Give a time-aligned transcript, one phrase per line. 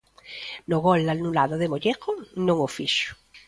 [0.69, 2.11] No gol anulado de Mollejo
[2.45, 3.07] non o fixo.